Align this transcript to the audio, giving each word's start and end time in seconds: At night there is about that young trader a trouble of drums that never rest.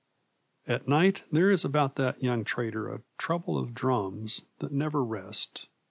At 0.65 0.87
night 0.87 1.21
there 1.31 1.51
is 1.51 1.63
about 1.63 1.95
that 1.97 2.23
young 2.23 2.43
trader 2.43 2.91
a 2.91 3.01
trouble 3.19 3.55
of 3.59 3.75
drums 3.75 4.41
that 4.57 4.71
never 4.71 5.03
rest. 5.03 5.67